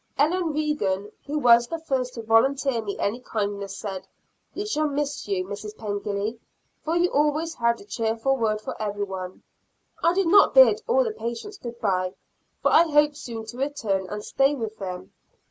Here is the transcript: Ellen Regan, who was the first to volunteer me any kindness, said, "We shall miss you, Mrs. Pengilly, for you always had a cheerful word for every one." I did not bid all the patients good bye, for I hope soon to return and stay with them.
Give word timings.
Ellen 0.17 0.51
Regan, 0.51 1.11
who 1.27 1.37
was 1.37 1.67
the 1.67 1.77
first 1.77 2.15
to 2.15 2.23
volunteer 2.23 2.81
me 2.81 2.97
any 2.97 3.19
kindness, 3.19 3.77
said, 3.77 4.07
"We 4.55 4.65
shall 4.65 4.87
miss 4.87 5.27
you, 5.27 5.45
Mrs. 5.45 5.77
Pengilly, 5.77 6.39
for 6.83 6.95
you 6.97 7.11
always 7.11 7.53
had 7.53 7.79
a 7.81 7.85
cheerful 7.85 8.35
word 8.35 8.61
for 8.61 8.75
every 8.81 9.03
one." 9.03 9.43
I 10.01 10.15
did 10.15 10.25
not 10.25 10.55
bid 10.55 10.81
all 10.87 11.03
the 11.03 11.11
patients 11.11 11.59
good 11.59 11.79
bye, 11.79 12.13
for 12.63 12.71
I 12.71 12.85
hope 12.85 13.15
soon 13.15 13.45
to 13.45 13.57
return 13.57 14.09
and 14.09 14.25
stay 14.25 14.55
with 14.55 14.79
them. 14.79 15.11